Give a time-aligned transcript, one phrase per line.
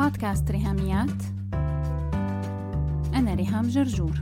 [0.00, 1.22] بودكاست ريهاميات.
[3.14, 4.20] أنا ريهام جرجور.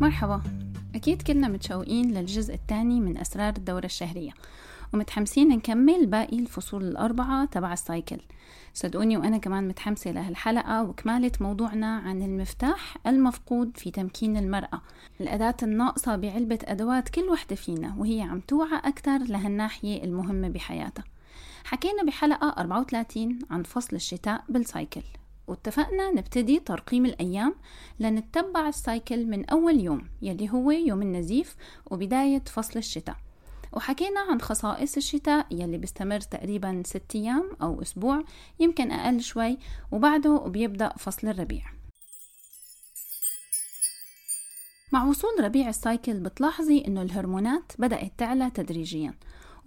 [0.00, 0.42] مرحبا.
[0.94, 4.32] أكيد كلنا متشوقين للجزء الثاني من أسرار الدورة الشهرية
[4.94, 8.20] ومتحمسين نكمل باقي الفصول الأربعة تبع السايكل.
[8.74, 14.82] صدقوني وأنا كمان متحمسة لهالحلقة وكمالة موضوعنا عن المفتاح المفقود في تمكين المرأة.
[15.20, 21.04] الأداة الناقصة بعلبة أدوات كل وحدة فينا وهي عم توعى أكثر لهالناحية المهمة بحياتها.
[21.64, 25.02] حكينا بحلقة 34 عن فصل الشتاء بال cycle.
[25.46, 27.54] واتفقنا نبتدي ترقيم الأيام
[28.00, 33.16] لنتبع ال cycle من أول يوم يلي هو يوم النزيف وبداية فصل الشتاء.
[33.72, 38.24] وحكينا عن خصائص الشتاء يلي بيستمر تقريبا ست أيام أو أسبوع
[38.60, 39.58] يمكن أقل شوي
[39.92, 41.64] وبعده بيبدأ فصل الربيع.
[44.92, 49.14] مع وصول ربيع ال cycle بتلاحظي إنه الهرمونات بدأت تعلى تدريجيا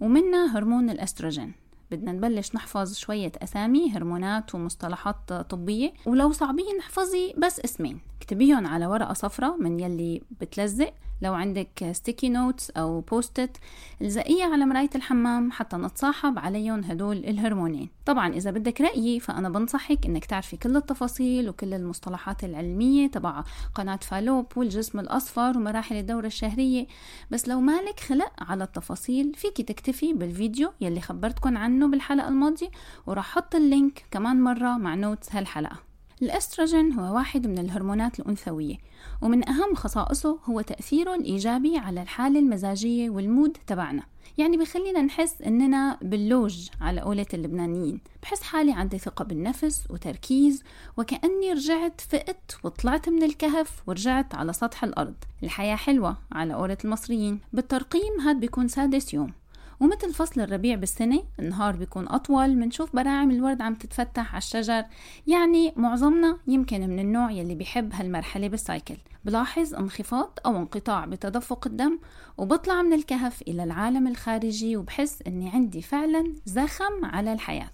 [0.00, 1.65] ومنها هرمون الأستروجين.
[1.90, 5.92] بدنا نبلش نحفظ شوية أسامي هرمونات ومصطلحات طبية.
[6.06, 10.94] ولو صعبين احفظي بس اسمين اكتبيهم على ورقة صفرة من يلي بتلزق.
[11.22, 13.56] لو عندك sticky notes أو Post-it
[14.02, 17.88] الزقية على مراية الحمام حتى نتصاحب عليهم هدول الهرمونين.
[18.06, 23.44] طبعا إذا بدك رأيي فأنا بنصحك إنك تعرفي كل التفاصيل وكل المصطلحات العلمية تبع
[23.74, 26.86] قناة فالوب والجسم الأصفر ومراحل الدورة الشهرية.
[27.30, 32.68] بس لو مالك خلق على التفاصيل فيكي تكتفي بالفيديو يلي خبرتكن عنه بالحلقة الماضية
[33.06, 35.85] وراح حط ال link كمان مرة مع notes هالحلقة.
[36.22, 38.76] الأستروجين هو واحد من الهرمونات الأنثوية
[39.22, 44.02] ومن أهم خصائصه هو تأثيره الإيجابي على الحالة المزاجية وال mood تبعنا.
[44.38, 48.00] يعني بخلينا نحس إننا بال loge على قولة اللبنانيين.
[48.22, 50.62] بحس حالي عندي ثقة بالنفس وتركيز
[50.96, 55.14] وكأني رجعت فقت وطلعت من الكهف ورجعت على سطح الأرض.
[55.42, 57.40] الحياة حلوة على قولة المصريين.
[57.52, 59.32] بالترقيم هاد بيكون سادس يوم.
[59.80, 64.84] ومثل فصل الربيع بالسنة النهار بيكون أطول منشوف براعم الورد عم تتفتح على الشجر.
[65.26, 71.98] يعني معظمنا يمكن من النوع يلي بيحب هالمرحلة بالسايكل بلاحظ انخفاض أو انقطاع بتدفق الدم
[72.38, 77.70] وبطلع من الكهف إلى العالم الخارجي وبحس أني عندي فعلا زخم على الحياة.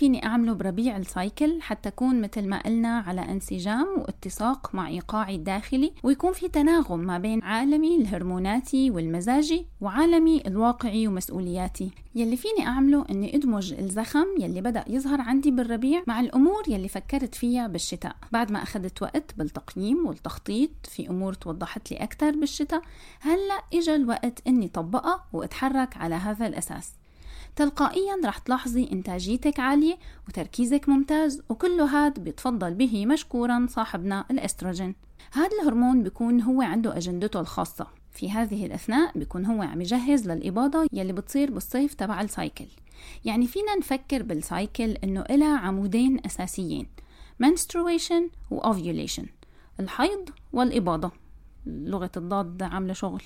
[0.00, 5.92] فيني أعمله بربيع السايكل حتى أكون مثل ما قلنا على انسجام واتساق مع إيقاعي الداخلي
[6.02, 11.90] ويكون في تناغم ما بين عالمي الهرموناتي والمزاجي وعالمي الواقعي ومسؤولياتي.
[12.14, 17.34] يلي فيني أعمله أني أدمج الزخم يلي بدأ يظهر عندي بالربيع مع الأمور يلي فكرت
[17.34, 18.16] فيها بالشتاء.
[18.32, 22.82] بعد ما أخذت وقت بالتقييم والتخطيط في أمور توضحت لي أكثر بالشتاء
[23.20, 27.00] هلأ إجا الوقت أني طبقها وأتحرك على هذا الأساس.
[27.56, 34.94] تلقائيا رح تلاحظي إنتاجيتك عالية وتركيزك ممتاز وكل هاد بيتفضل به مشكورا صاحبنا الأستروجين.
[35.32, 37.86] هذا الهرمون بيكون هو عنده أجندته الخاصة.
[38.12, 42.66] في هذه الأثناء بيكون هو عم يجهز للإباضة يلي بتصير بالصيف تبع ال cycle.
[43.24, 46.86] يعني فينا نفكر بال cycle إنه إلها عمودين أساسيين
[47.44, 49.24] menstruation و ovulation
[49.80, 51.10] الحيض والإباضة.
[51.66, 53.22] لغة الضاد عاملة شغل.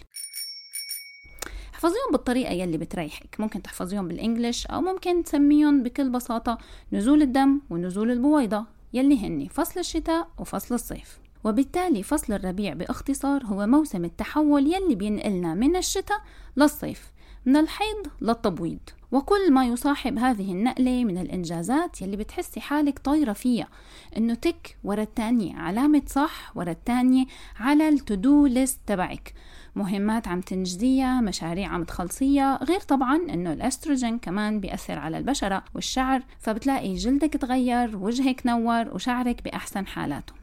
[1.85, 3.37] احفظيهم بالطريقة يلي بتريحك.
[3.39, 6.59] ممكن تحفظيهم بالإنجليش أو ممكن تسميهم بكل بساطة
[6.93, 11.19] نزول الدم ونزول البويضة يلي هن فصل الشتاء وفصل الصيف.
[11.45, 16.19] وبالتالي فصل الربيع باختصار هو موسم التحول يلي بينقلنا من الشتاء
[16.57, 17.13] للصيف
[17.47, 18.81] من الحيض للتبويض.
[19.13, 23.69] وكل ما يصاحب هذه النقلة من الإنجازات يلي بتحسي حالك طايرة فيها
[24.17, 29.35] إنه تك ورا التانية علامة صح ورا التانية على التودو ليست تبعك.
[29.77, 36.23] مهمات عم تنجزيها مشاريع عم تخلصيها غير طبعا إنه الأستروجين كمان بيأثر على البشرة والشعر
[36.39, 40.35] فبتلاقي جلدك تغير وجهك نور وشعرك بأحسن حالاته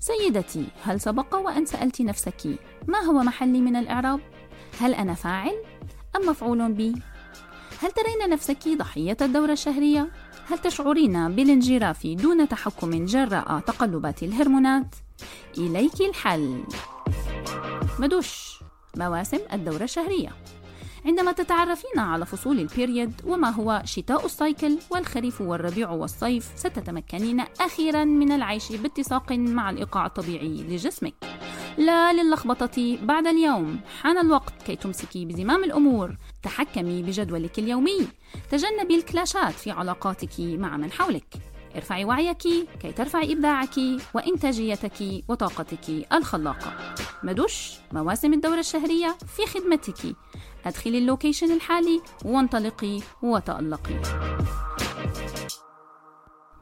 [0.00, 2.58] سيدتي هل سبق وأن سألت نفسك
[2.88, 4.20] ما هو محلي من الإعراب؟
[4.80, 5.54] هل أنا فاعل
[6.16, 6.94] أم مفعول بي؟
[7.82, 10.08] هل ترين نفسك ضحية الدورة الشهرية
[10.48, 14.94] هل تشعرين بالانجراف دون تحكم جراء تقلبات الهرمونات؟
[15.58, 16.62] إليك الحل.
[17.98, 18.60] مدوش
[18.96, 20.32] مواسم الدورة الشهرية.
[21.06, 27.40] عندما تتعرفين على فصول ال period وما هو شتاء ال cycle والخريف والربيع والصيف ستتمكنين
[27.60, 31.14] أخيرا من العيش باتساق مع الإيقاع الطبيعي لجسمك.
[31.78, 33.80] لا للخبطة بعد اليوم.
[34.00, 36.16] حان الوقت كي تمسكي بزمام الأمور.
[36.46, 38.08] تحكمي بجدولك اليومي.
[38.50, 41.34] تجنبي الكلاشات في علاقاتك مع من حولك.
[41.76, 43.74] ارفعي وعيك كي ترفعي إبداعك
[44.14, 46.94] وإنتاجيتك وطاقتك الخلاقة.
[47.22, 50.16] مدوش مواسم الدورة الشهرية في خدمتك.
[50.66, 54.02] أدخلي ال location الحالي وانطلقي وتألقي.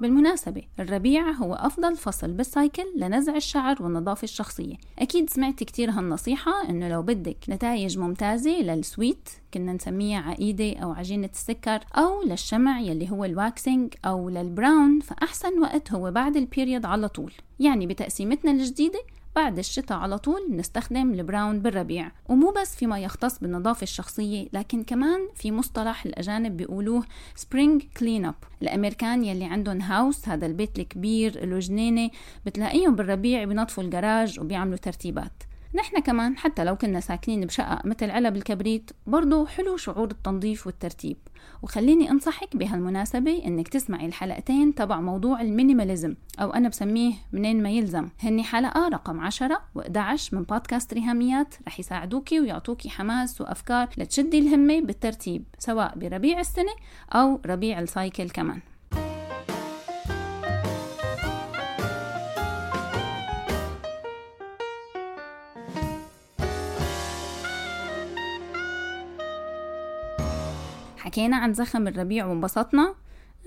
[0.05, 4.75] بالمناسبة الربيع هو أفضل فصل بال cycle لنزع الشعر والنظافة الشخصية.
[4.99, 10.93] أكيد سمعت كتير هالنصيحة إنه لو بدك نتائج ممتازة لل sweet كنا نسميها عقيدة أو
[10.93, 16.37] عجينة السكر أو للشمع يلي هو ال waxing أو لل Braun فأحسن وقت هو بعد
[16.37, 17.33] ال period على طول.
[17.61, 19.01] يعني بتقسيمتنا الجديدة
[19.37, 24.83] بعد الشتاء على طول نستخدم ال Braun بالربيع ومو بس فيما يختص بالنظافة الشخصية لكن
[24.83, 27.05] كمان في مصطلح الأجانب بيقولوه
[27.35, 32.11] spring clean up الأمريكان يلي عندهم house هذا البيت الكبير له جنينة
[32.47, 35.33] بتلاقيهم بالربيع بينظفوا الجراج وبيعملوا ترتيبات.
[35.75, 41.17] نحن كمان حتى لو كنا ساكنين بشقة مثل علب الكبريت برضو حلو شعور التنظيف والترتيب.
[41.63, 47.71] وخليني أنصحك بهالمناسبة إنك تسمعي الحلقتين تبع موضوع ال minimalism أو أنا بسميه منين ما
[47.71, 48.09] يلزم.
[48.21, 54.81] هني حلقة رقم 10 و11 من بودكاست ريهاميات رح يساعدوكي ويعطوكي حماس وأفكار لتشدي الهمة
[54.81, 56.73] بالترتيب سواء بربيع السنة
[57.13, 58.61] أو ربيع ال cycle كمان.
[71.05, 72.95] حكينا عن زخم الربيع وانبسطنا.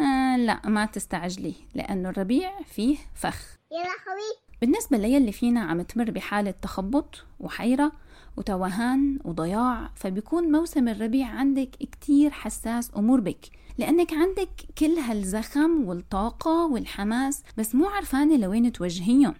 [0.02, 3.58] آه لا ما تستعجلي لأنه الربيع فيه فخ.
[3.72, 4.38] يا لهوي.
[4.62, 7.92] بالنسبة ليلي فينا عم تمر بحالة تخبط وحيرة
[8.38, 13.46] وتوهان وضياع فبيكون موسم الربيع عندك كتير حساس ومربك
[13.78, 19.34] لأنك عندك كل هالزخم والطاقة والحماس بس مو عرفانة لوين توجهيهم.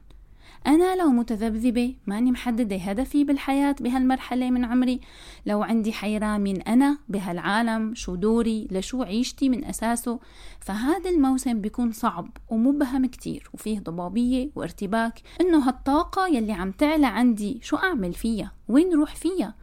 [0.68, 5.00] أنا لو متذبذبة ماني محددة هدفي بالحياة بهالمرحلة من عمري.
[5.46, 10.20] لو عندي حيرة من أنا بهالعالم شو دوري؟ لشو عيشتي من أساسه؟
[10.60, 17.60] فهذا الموسم بيكون صعب ومبهم كتير وفيه ضبابية وارتباك إنه هالطاقة يلي عم تعلى عندي
[17.62, 19.56] شو أعمل فيها؟ وين روح فيها؟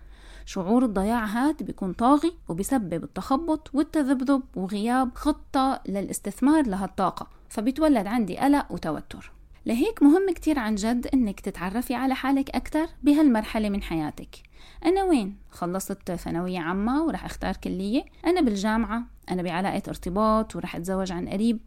[0.47, 8.73] شعور الضياع هاد بيكون طاغي وبيسبب التخبط والتذبذب وغياب خطة للاستثمار لهالطاقة فبيتولد عندي قلق
[8.73, 9.34] وتوتر.
[9.67, 14.37] لهيك مهم كتير عن جد إنك تتعرفي على حالك أكتر بهالمرحلة من حياتك.
[14.85, 18.05] أنا وين؟ خلصت ثانوية عامة ورح أختار كلية.
[18.27, 19.03] أنا بالجامعة.
[19.31, 21.59] أنا بعلاقة ارتباط ورح أتزوج عن قريب.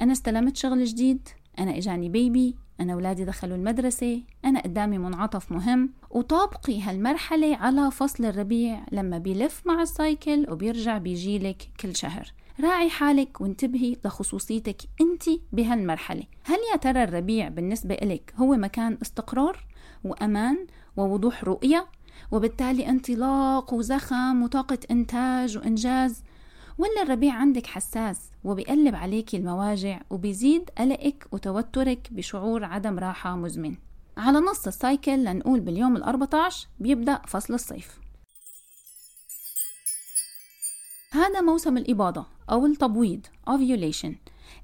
[0.00, 1.28] أنا استلمت شغل جديد.
[1.58, 2.56] أنا إجاني بيبي.
[2.80, 4.22] أنا أولادي دخلوا المدرسة.
[4.44, 5.92] أنا قدامي منعطف مهم.
[6.10, 12.32] وطابقي هالمرحلة على فصل الربيع لما بيلف مع السايكل وبيرجع بيجيلك كل شهر.
[12.60, 15.22] راعي حالك وانتبهي لخصوصيتك انت
[15.52, 16.24] بهالمرحلة.
[16.44, 19.66] هل يا ترى الربيع بالنسبة إلك هو مكان استقرار
[20.04, 20.66] وأمان
[20.96, 21.86] ووضوح رؤية؟
[22.30, 26.22] وبالتالي انطلاق وزخم وطاقة إنتاج وإنجاز؟
[26.78, 33.74] ولا الربيع عندك حساس وبيقلب عليك المواجع وبيزيد قلقك وتوترك بشعور عدم راحة مزمن؟
[34.16, 38.02] على نص ال cycle لنقول باليوم ال14 بيبدأ فصل الصيف.
[41.12, 42.26] هذا موسم الإباضة.
[42.50, 44.12] أو التبويض ovulation.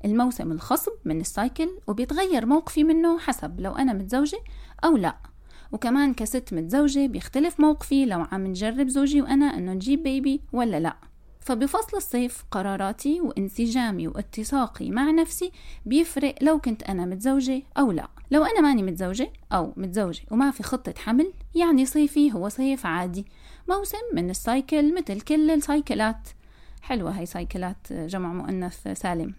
[0.05, 4.39] الموسم الخصب من ال cycle وبيتغير موقفي منه حسب لو أنا متزوجة
[4.85, 5.17] أو لا.
[5.73, 10.97] وكمان كست متزوجة بيختلف موقفي لو عم نجرب زوجي وأنا إنه نجيب baby ولا لأ.
[11.41, 15.53] فبفصل الصيف قراراتي وانسجامي واتساقي مع نفسي
[15.87, 18.09] بيفرق لو كنت أنا متزوجة أو لا.
[18.31, 23.27] لو أنا ماني متزوجة أو متزوجة وما في خطة حمل يعني صيفي هو صيف عادي.
[23.69, 26.29] موسم من ال cycle مثل كل السايكلات.
[26.83, 29.35] حلوة هاي سايكلات جمع مؤنث سالم.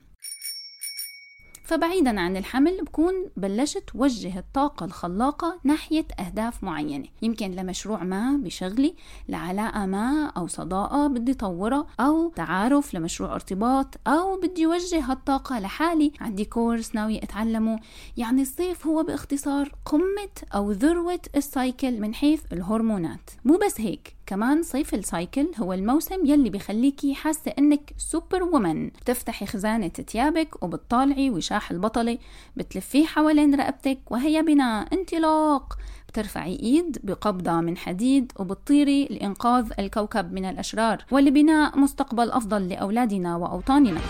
[1.63, 7.08] فبعيدا عن الحمل بكون بلشت وجه الطاقة الخلاقة ناحية أهداف معينة.
[7.22, 8.96] يمكن لمشروع ما بشغلي
[9.29, 16.12] لعلاقة ما أو صداقة بدي طورها أو تعارف لمشروع ارتباط أو بدي وجه هالطاقة لحالي.
[16.19, 17.79] عندي course ناوية أتعلمه.
[18.17, 23.31] يعني الصيف هو باختصار قمة أو ذروة ال cycle من حيث الهرمونات.
[23.46, 24.19] مو بس هيك.
[24.29, 31.29] كمان صيف ال cycle هو الموسم يلي بخليكي حاسة إنك superwoman بتفتحي خزانة تيابك وبتطالعي
[31.29, 32.17] وشاح البطلة
[32.57, 34.93] بتلفيه حوالين رقبتك وهي بناء.
[34.93, 35.77] انطلاق
[36.09, 44.01] بترفعي إيد بقبضة من حديد وبتطيري لإنقاذ الكوكب من الأشرار ولبناء مستقبل أفضل لأولادنا وأوطاننا.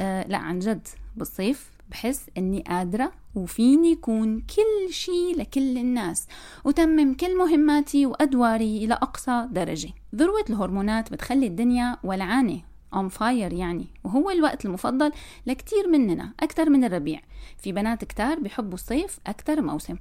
[0.00, 6.26] أه لا عن جد بالصيف بحس إني قادرة وفيني يكون كل شي لكل الناس
[6.64, 9.90] وتمم كل مهماتي وأدواري إلى أقصى درجة.
[10.14, 12.60] ذروة الهرمونات بتخلي الدنيا ولعانة
[12.94, 15.12] on fire يعني وهو الوقت المفضل
[15.46, 17.20] لكتير مننا أكتر من الربيع.
[17.58, 19.96] في بنات كتار بيحبوا الصيف أكتر موسم.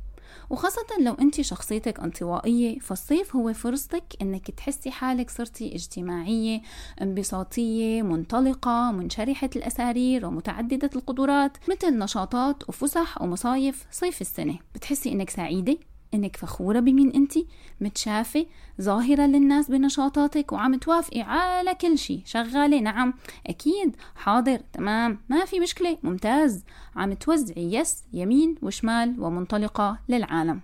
[0.49, 6.61] وخاصة لو أنت شخصيتك انطوائية فالصيف هو فرصتك أنك تحسي حالك صرتي اجتماعية
[7.01, 14.59] انبساطية منطلقة منشرحة الأسارير ومتعددة القدرات مثل نشاطات وفسح ومصايف صيف السنة.
[14.75, 15.77] بتحسي أنك سعيدة؟
[16.13, 17.47] إنك فخورة بمين انتي
[17.81, 18.45] متشافة
[18.81, 23.13] ظاهرة للناس بنشاطاتك وعم توافقي على كل شي شغالة نعم.
[23.47, 23.95] أكيد.
[24.15, 24.59] حاضر.
[24.73, 25.19] تمام.
[25.29, 25.97] ما في مشكلة.
[26.03, 26.63] ممتاز.
[26.95, 30.61] عم توزعي yes يمين وشمال ومنطلقة للعالم.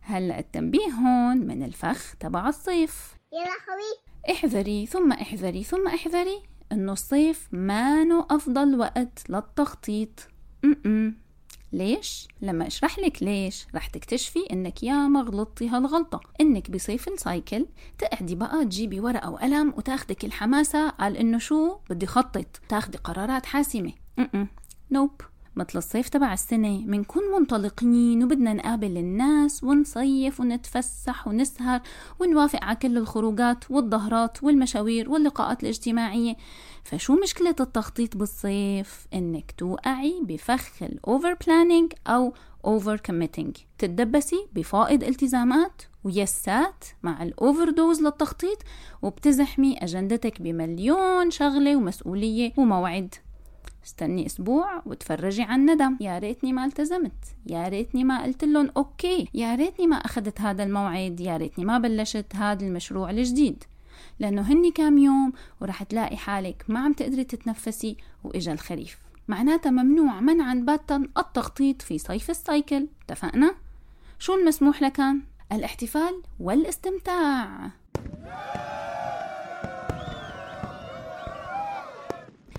[0.00, 3.14] هلأ التنبيه هون من الفخ تبع الصيف.
[3.32, 4.34] يلا خوي.
[4.34, 4.86] احذري.
[4.86, 5.64] ثم احذري.
[5.64, 6.42] ثم احذري.
[6.72, 10.28] إنه الصيف مانو أفضل وقت للتخطيط.
[10.62, 11.25] م-م.
[11.76, 17.66] ليش؟ لما أشرح لك ليش رح تكتشفي إنك ياما غلطتي هالغلطة إنك بصيف ال cycle
[17.98, 23.92] تقعدي بقى تجيبي ورقة وقلم وتاخدك الحماسة على إنه شو بدي خطط تاخدي قرارات حاسمة.
[24.90, 25.10] nope
[25.56, 26.84] مثل الصيف تبع السنة.
[26.86, 31.80] منكون منطلقين وبدنا نقابل الناس ونصيف ونتفسح ونسهر
[32.20, 36.36] ونوافق على كل الخروجات والظهرات والمشاوير واللقاءات الاجتماعية.
[36.84, 42.34] فشو مشكلة التخطيط بالصيف؟ إنك توقعي بفخ ال over planning أو
[42.64, 48.58] over committing تتدبسي بفائض التزامات و yes ات مع ال overdose للتخطيط
[49.02, 53.14] وبتزحمي أجندتك بمليون شغلة ومسؤولية وموعد.
[53.86, 57.12] استني أسبوع وتفرجي عن ندم يا ريتني ما التزمت.
[57.46, 59.28] يا ريتني ما قلت لهم okay.
[59.34, 61.20] يا ريتني ما أخذت هذا الموعد.
[61.20, 63.64] يا ريتني ما بلشت هذا المشروع الجديد.
[64.20, 68.98] لأنه هني كام يوم ورح تلاقي حالك ما عم تقدري تتنفسي وإجا الخريف.
[69.28, 72.88] معناتها ممنوع منعا باتا التخطيط في صيف ال cycle.
[73.04, 73.54] اتفقنا؟
[74.18, 77.70] شو المسموح لكان؟ الاحتفال والاستمتاع.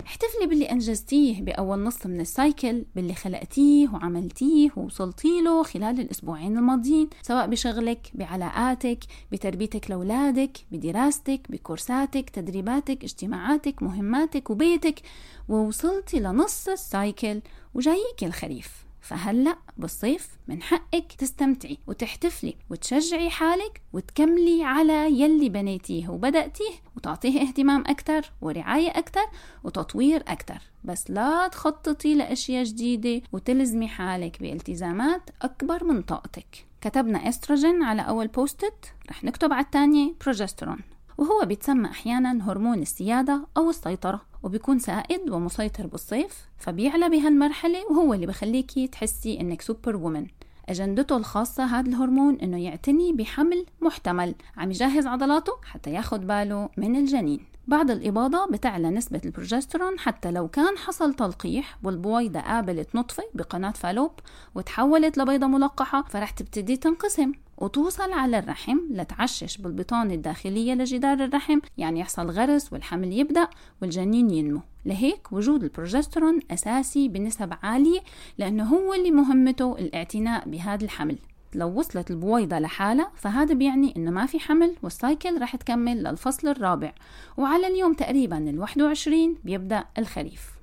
[0.08, 6.58] احتفلي باللي أنجزتيه بأول نص من ال cycle باللي خلقتيه وعملتيه ووصلتي له خلال الأسبوعين
[6.58, 8.98] الماضيين سواء بشغلك بعلاقاتك
[9.32, 15.00] بتربيتك لأولادك بدراستك بكورساتك تدريباتك اجتماعاتك مهماتك وبيتك
[15.48, 17.40] ووصلتي لنص ال cycle
[17.74, 18.87] وجايك الخريف.
[19.00, 27.84] فهلأ بالصيف من حقك تستمتعي وتحتفلي وتشجعي حالك وتكملي على يلي بنيتيه وبدأتيه وتعطيه اهتمام
[27.86, 29.24] أكتر ورعاية أكتر
[29.64, 30.58] وتطوير أكتر.
[30.84, 36.66] بس لا تخططي لأشياء جديدة وتلزمي حالك بالتزامات أكبر من طاقتك.
[36.80, 40.78] كتبنا استروجين على أول post-it رح نكتب على الثانية بروجسترون
[41.18, 48.26] وهو بيتسمى أحيانا هرمون السيادة أو السيطرة وبيكون سائد ومسيطر بالصيف فبيعلى بهالمرحلة وهو اللي
[48.26, 50.26] بخليكي تحسي إنك superwoman.
[50.68, 56.96] أجندته الخاصة هذا الهرمون إنه يعتني بحمل محتمل عم يجهز عضلاته حتى ياخد باله من
[56.96, 57.46] الجنين.
[57.66, 64.12] بعد الإباضة بتعلى نسبة البروجسترون حتى لو كان حصل تلقيح والبويضة قابلت نطفة بقناة فالوب
[64.54, 67.32] وتحولت لبيضة ملقحة فرح تبتدي تنقسم.
[67.58, 73.48] وتوصل على الرحم لتعشش بالبطانة الداخلية لجدار الرحم يعني يحصل غرس والحمل يبدأ
[73.82, 74.60] والجنين ينمو.
[74.84, 78.00] لهيك وجود البروجسترون أساسي بنسب عالية
[78.38, 81.18] لأنه هو اللي مهمته الاعتناء بهذا الحمل.
[81.54, 86.92] لو وصلت البويضة لحالها فهذا بيعني إنه ما في حمل والسايكل رح تكمل للفصل الرابع.
[87.36, 90.57] وعلى اليوم تقريبا ال 21 بيبدأ الخريف.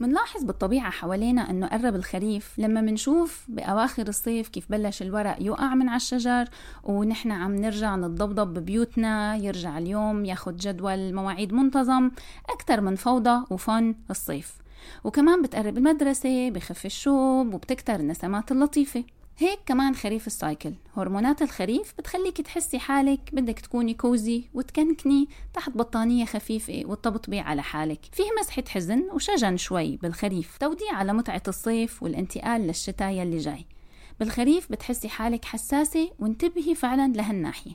[0.00, 2.58] منلاحظ بالطبيعة حوالينا أنه قرب الخريف.
[2.58, 6.48] لما منشوف بأواخر الصيف كيف بلش الورق يقع من على الشجر
[6.84, 12.10] ونحن عم نرجع نتضبضب ببيوتنا يرجع اليوم ياخد جدول مواعيد منتظم
[12.50, 14.52] أكثر من فوضى و fun الصيف.
[15.04, 19.04] وكمان بتقرب المدرسة بخف الشوب وبتكتر النسمات اللطيفة.
[19.38, 20.74] هيك كمان خريف ال cycle.
[20.96, 28.00] هرمونات الخريف بتخليك تحسي حالك بدك تكوني cozy وتكنكني تحت بطانية خفيفة وتطبطبي على حالك.
[28.12, 33.66] فيه مسحة حزن وشجن شوي بالخريف توديع على متعة الصيف والانتقال للشتاء يلي جاي.
[34.20, 37.72] بالخريف بتحسي حالك حساسة وانتبهي فعلا لهالناحية.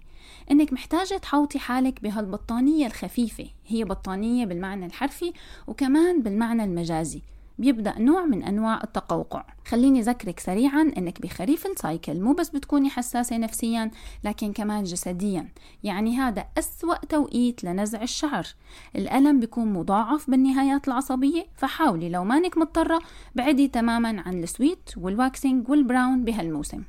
[0.51, 5.33] إنك محتاجة تحوطي حالك بهالبطانية الخفيفة هي بطانية بالمعنى الحرفي
[5.67, 7.21] وكمان بالمعنى المجازي.
[7.59, 9.45] بيبدأ نوع من أنواع التقوقع.
[9.67, 13.91] خليني أذكرك سريعا أنك بخريف ال cycle مو بس بتكوني حساسة نفسيا
[14.23, 15.47] لكن كمان جسديا.
[15.83, 18.47] يعني هذا أسوأ توقيت لنزع الشعر.
[18.95, 22.99] الألم بيكون مضاعف بالنهايات العصبية فحاولي لو مانك مضطرة
[23.35, 26.83] بعدي تماما عن ال sweet وال waxing وال Braun بهالموسم.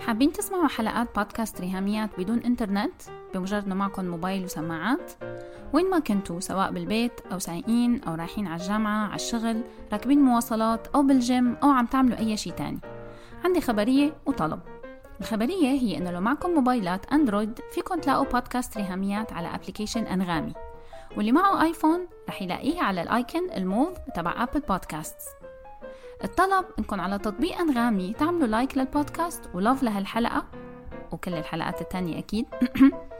[0.00, 5.12] حابين تسمعوا حلقات بودكاست ريهاميات بدون إنترنت؟ بمجرد إنه معكم موبايل وسماعات.
[5.72, 9.62] وين ما كنتوا سواء بالبيت أو سايقين أو رايحين على الجامعة على الشغل
[9.92, 12.80] راكبين مواصلات أو بالجيم أو عم تعملوا أي شيء تاني.
[13.44, 14.60] عندي خبرية وطلب.
[15.20, 20.52] الخبرية هي إنه لو معكم موبايلات أندرويد فيكم تلاقوا بودكاست ريهاميات على application أنغامي.
[21.16, 25.26] واللي معه آيفون رح يلاقيه على ال icon الموف تبع Apple Podcasts
[26.24, 30.44] الطلب إنكم على تطبيق أنغامي تعملوا like للبودكاست و love لهالحلقة.
[31.12, 32.46] وكل الحلقات التانية أكيد.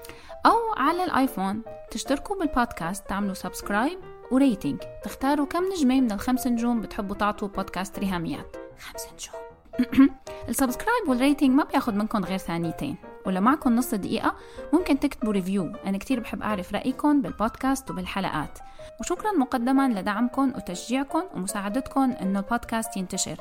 [0.47, 1.63] أو على الآيفون.
[1.91, 3.99] تشتركوا بالبودكاست تعملوا subscribe
[4.31, 8.57] و rating تختاروا كم نجمة من الخمس نجوم بتحبوا تعطوا بودكاست ريهاميات.
[8.79, 9.52] خمس نجوم.
[10.49, 12.97] ال subscribe وال rating ما بياخد منكم غير ثانيتين.
[13.27, 14.35] ولو معكم نص دقيقة
[14.73, 18.59] ممكن تكتبوا review أنا كتير بحب أعرف رأيكم بالبودكاست وبالحلقات.
[19.01, 23.37] وشكرا مقدما لدعمكم وتشجيعكم ومساعدتكم إنه البودكاست ينتشر.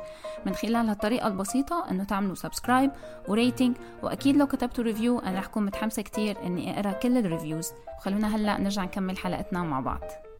[0.45, 2.91] من خلال هالطريقة البسيطة إنه تعملوا subscribe
[3.27, 7.24] و rating وأكيد لو كتبتوا review أنا رح اكون متحمسة كتير إني أقرأ كل ال
[7.24, 10.30] reviews وخلونا هلأ نرجع نكمل حلقتنا مع بعض.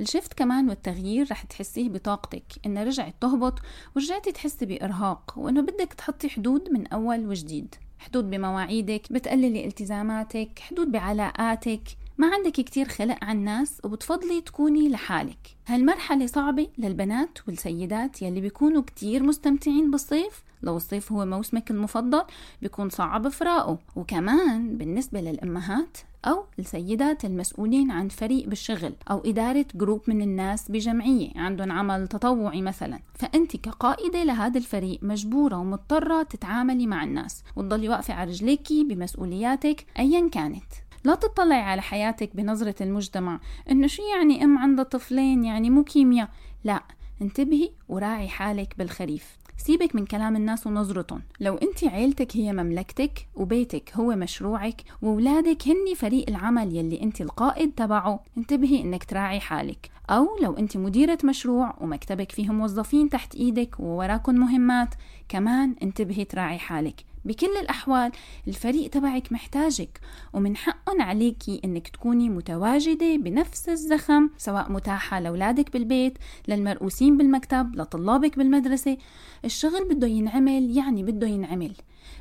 [0.00, 3.58] ال shift كمان والتغيير رح تحسيه بطاقتك إنها رجعت تهبط
[3.96, 7.74] ورجعتي تحسي بإرهاق وإنه بدك تحطي حدود من أول وجديد.
[7.98, 11.82] حدود بمواعيدك بتقللي التزاماتك حدود بعلاقاتك.
[12.18, 15.56] ما عندك كتير خلق على الناس وبتفضلي تكوني لحالك.
[15.66, 22.22] هالمرحلة صعبة للبنات والسيدات يلي بيكونوا كتير مستمتعين بالصيف لو الصيف هو موسمك المفضل
[22.62, 23.78] بيكون صعب فراقه.
[23.96, 31.30] وكمان بالنسبة للأمهات أو السيدات المسؤولين عن فريق بالشغل أو إدارة جروب من الناس بجمعية
[31.36, 33.00] عندهم عمل تطوعي مثلا.
[33.14, 40.28] فأنت كقائدة لهذا الفريق مجبورة ومضطرة تتعاملي مع الناس وتضلي واقفة على رجليكي بمسؤولياتك أيا
[40.28, 40.64] كانت.
[41.04, 43.40] لا تطلعي على حياتك بنظرة المجتمع
[43.70, 46.28] إنه شو يعني أم عندها طفلين يعني مو كيمياء.
[46.64, 46.82] لا
[47.22, 49.38] انتبهي وراعي حالك بالخريف.
[49.60, 51.22] سيبك من كلام الناس ونظرتهم.
[51.40, 57.72] لو انت عيلتك هي مملكتك وبيتك هو مشروعك وولادك هني فريق العمل يلي انت القائد
[57.72, 59.90] تبعه انتبهي انك تراعي حالك.
[60.10, 64.94] أو لو انت مديرة مشروع ومكتبك فيه موظفين تحت إيدك ووراكم مهمات
[65.28, 67.09] كمان انتبهي تراعي حالك.
[67.24, 68.12] بكل الأحوال
[68.48, 70.00] الفريق تبعك محتاجك
[70.32, 78.38] ومن حقهم عليكي إنك تكوني متواجدة بنفس الزخم سواء متاحة لأولادك بالبيت للمرؤوسين بالمكتب لطلابك
[78.38, 78.98] بالمدرسة.
[79.44, 81.72] الشغل بده ينعمل يعني بده ينعمل.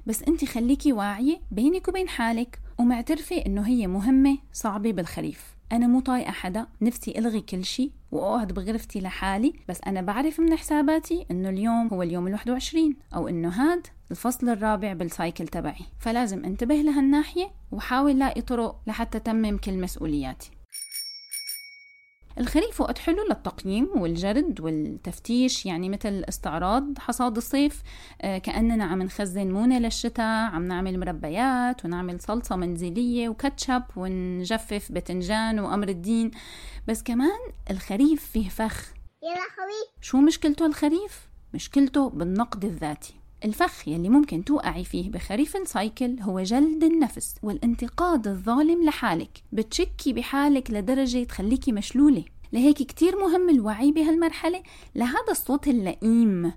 [0.06, 5.56] بس انت خليكي واعية بينك وبين حالك ومعترفة إنه هي مهمة صعبة بالخريف.
[5.72, 10.56] أنا مو طايقة حدا نفسي ألغي كل شيء وأقعد بغرفتي لحالي بس أنا بعرف من
[10.56, 15.86] حساباتي إنه اليوم هو اليوم الواحد وعشرين أو إنه هاد الفصل الرابع بالسايكل تبعي.
[16.00, 20.59] فلازم انتبه لهالناحية وحاول لاقي طرق لحتى تمم كل مسؤولياتي.
[22.40, 27.82] الخريف وقت حلو للتقييم والجرد والتفتيش يعني مثل استعراض حصاد الصيف
[28.22, 35.60] آه، كأننا عم نخزن مونة للشتاء عم نعمل مربيات ونعمل صلصة منزلية وكاتشب ونجفف بتنجان
[35.60, 36.32] وأمر الدين.
[36.88, 37.40] بس كمان
[37.72, 38.94] الخريف فيه فخ.
[39.24, 43.19] يا لهوي شو مشكلته الخريف؟ مشكلته بالنقد الذاتي.
[43.46, 49.44] الفخ يلي ممكن توقعي فيه بخريف السايكل هو جلد النفس والانتقاد الظالم لحالك.
[49.52, 52.24] بتشكي بحالك لدرجة تخليكي مشلولة.
[52.54, 54.64] لهيك كتير مهم الوعي بهالمرحلة.
[54.96, 56.54] لهذا الصوت اللئيم.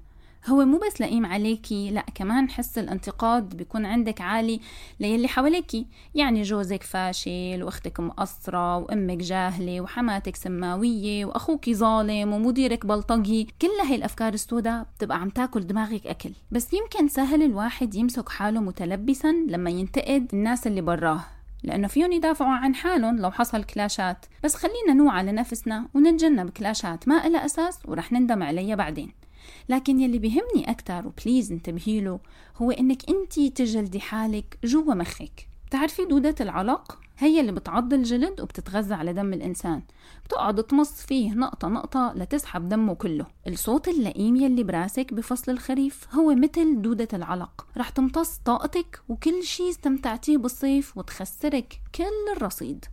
[0.49, 4.61] هو مو بس لئيم عليكي لأ كمان حس الانتقاد بيكون عندك عالي
[5.01, 13.49] ليلي حواليكي يعني جوزك فاشل وأختك مقصرة وأمك جاهلة وحماتك سماوية واخوك ظالم ومديرك بلطجي.
[13.63, 16.31] كل هاي الأفكار السوداء بتبقى عم تاكل دماغك أكل.
[16.51, 21.25] بس يمكن سهل الواحد يمسك حاله متلبسا لما ينتقد الناس اللي براه
[21.63, 24.27] لأنه فيهم يدافعوا عن حالهم لو حصل كلاشات.
[24.45, 29.22] بس خلينا نوعى لنفسنا ونتجنب كلاشات ما إلها أساس ورح نندم عليها بعدين.
[29.69, 32.21] لكن يلي بيهمني أكتر وبليز انتبهي له
[32.57, 35.49] هو إنك أنتي تجلدي حالك جوا مخك.
[35.67, 39.83] بتعرفي دودة العلق هي اللي بتعض الجلد وبتتغذى على دم الإنسان.
[40.25, 43.27] بتقعد تمص فيه نقطة نقطة لتسحب دمه كله.
[43.49, 47.67] الصوت اللئيم يلي براسك بفصل الخريف هو مثل دودة العلق.
[47.77, 52.85] رح تمتص طاقتك وكل شي استمتعتيه بالصيف وتخسرك كل الرصيد.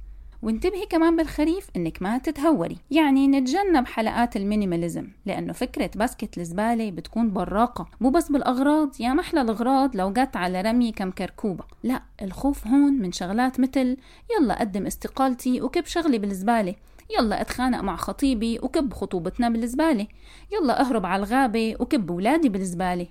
[0.42, 2.78] وانتبهي كمان بالخريف إنك ما تتهوري.
[2.92, 7.88] يعني نتجنب حلقات ال minimalism لأنه فكرة basket الزبالة بتكون براقة.
[8.02, 11.64] مو بس بالأغراض يا محلى الأغراض لو جت على رمي كم كركوبة.
[11.84, 13.98] لا الخوف هون من شغلات مثل
[14.40, 16.76] يلا قدم استقالتي وكب شغلي بالزبالة.
[17.20, 20.08] يلا أتخانق مع خطيبي وكب خطوبتنا بالزبالة.
[20.52, 23.08] يلا أهرب على الغابة وكب ولادي بالزبالة.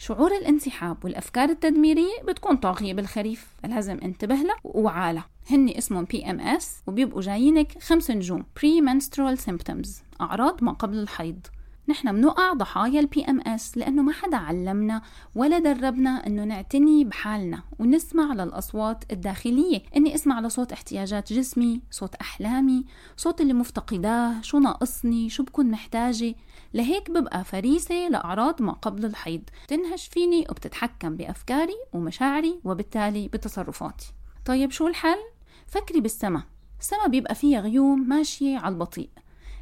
[0.00, 3.46] شعور الانسحاب والأفكار التدميرية بتكون طاغية بالخريف.
[3.62, 9.88] فلازم انتبه لها ووعى لها هن اسمهم PMS وبيبقوا جايينك خمس نجوم premenstrual symptoms
[10.20, 11.46] أعراض ما قبل الحيض.
[11.88, 15.02] نحن بنقع ضحايا ال PMS لأنه ما حدا علمنا
[15.34, 19.82] ولا دربنا إنه نعتني بحالنا ونسمع للأصوات الداخلية.
[19.96, 22.84] إني أسمع لصوت احتياجات جسمي صوت أحلامي
[23.16, 26.34] صوت اللي مفتقداه شو ناقصني شو بكون محتاجة.
[26.74, 29.42] لهيك ببقى فريسة لأعراض ما قبل الحيض.
[29.68, 34.12] تنهش فيني وبتتحكم بأفكاري ومشاعري وبالتالي بتصرفاتي.
[34.44, 35.18] طيب شو الحل؟
[35.66, 36.42] فكري بالسما.
[36.80, 39.08] السما بيبقى فيها غيوم ماشية على البطيء.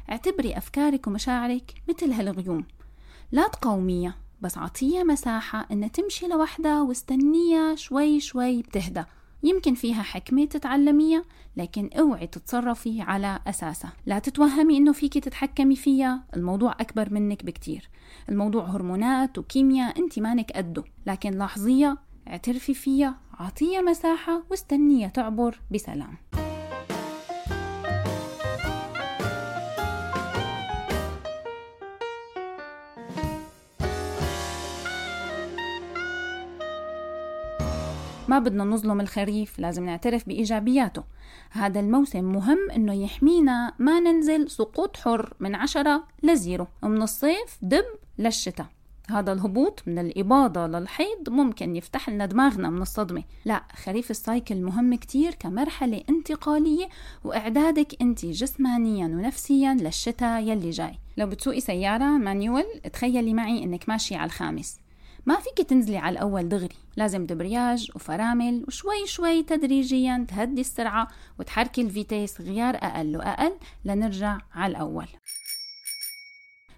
[0.09, 2.65] اعتبري أفكارك ومشاعرك مثل هالغيوم.
[3.31, 9.03] لا تقاوميها بس عطيها مساحة إنها تمشي لوحدها واستنيها شوي شوي بتهدى.
[9.43, 11.23] يمكن فيها حكمة تتعلميها
[11.57, 13.93] لكن أوعي تتصرفي على أساسها.
[14.05, 16.23] لا تتوهمي إنه فيكي تتحكمي فيها.
[16.35, 17.89] الموضوع أكبر منك بكتير.
[18.29, 20.83] الموضوع هرمونات وكيمياء أنت مانك قده.
[21.05, 26.17] لكن لاحظيها اعترفي فيها عطيها مساحة واستنيها تعبر بسلام.
[38.29, 41.03] ما بدنا نظلم الخريف لازم نعترف بإيجابياته.
[41.51, 47.85] هذا الموسم مهم إنه يحمينا ما ننزل سقوط حر من عشرة لزيرو ومن الصيف دب
[48.17, 48.65] للشتاء.
[49.09, 53.23] هذا الهبوط من الإباضة للحيض ممكن يفتح لنا دماغنا من الصدمة.
[53.45, 56.89] لا خريف ال cycle مهم كتير كمرحلة انتقالية
[57.23, 60.99] وإعدادك أنت جسمانيا ونفسيا للشتاء يلي جاي.
[61.17, 64.79] لو بتسوقي سيارة manual تخيلي معي أنك ماشية على الخامس.
[65.27, 71.07] ما فيك تنزلي على الأول دغري لازم débrayage وفرامل وشوي شوي تدريجيا تهدي السرعة
[71.39, 73.53] وتحركي ال vitesse غيار أقل وأقل
[73.85, 75.07] لنرجع على الأول.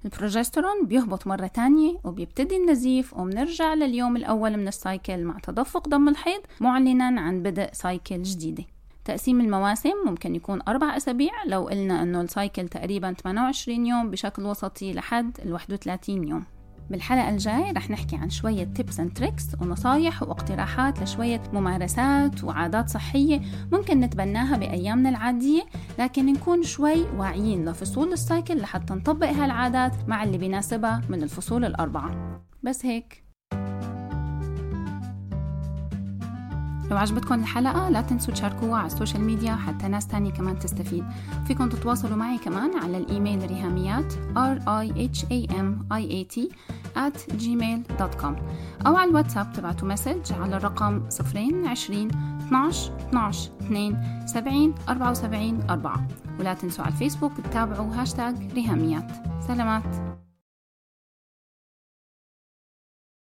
[0.06, 6.10] البروجسترون بيهبط مرة تانية وبيبتدي النزيف وبنرجع لليوم الأول من ال cycle مع تدفق دم
[6.10, 8.64] الحيض معلنا عن بدء cycle جديدة.
[9.06, 14.46] تقسيم المواسم ممكن يكون أربع أسابيع لو قلنا أنه ال cycle تقريبا 28 يوم بشكل
[14.46, 16.59] وسطي لحد ال 31 يوم.
[16.90, 23.42] بالحلقة الجاي رح نحكي عن شوية tips and tricks ونصايح واقتراحات لشوية ممارسات وعادات صحية
[23.72, 25.62] ممكن نتبناها بأيامنا العادية
[26.00, 31.66] لكن نكون شوي واعيين لفصول ال cycle لحتى نطبق هالعادات مع اللي بيناسبها من الفصول
[31.66, 32.42] الأربعة.
[32.64, 33.24] بس هيك.
[36.92, 41.06] لو عجبتكم الحلقة لا تنسوا تشاركوها على ال social media حتى ناس تانية كمان تستفيد.
[41.48, 46.54] فيكم تتواصلوا معي كمان على الإيميل ريهاميات r i h a m i a t
[47.00, 48.34] at gmail.com
[48.88, 52.10] أو على الواتساب تبعتوا message على الرقم 020
[52.48, 56.08] 12 12 2 70 74 4
[56.40, 59.12] ولا تنسوا على الفيسبوك تتابعوا هاشتاج ريهاميات.
[59.48, 60.09] سلامات.